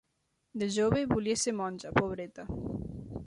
De 0.61 0.69
jova, 0.77 1.03
volia 1.11 1.37
ser 1.43 1.55
monja, 1.59 1.91
pobreta 2.01 2.47